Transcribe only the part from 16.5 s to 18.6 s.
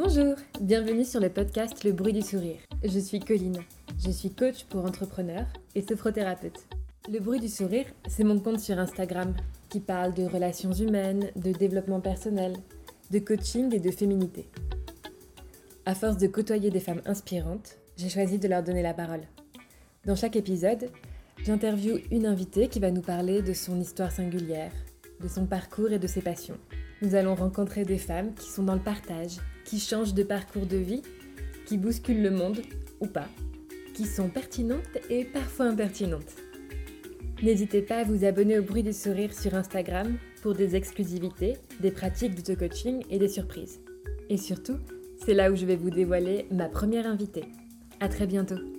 des femmes inspirantes, j'ai choisi de